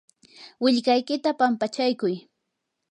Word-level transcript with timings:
willkaykita 0.63 1.29
pampachaykuy. 1.39 2.13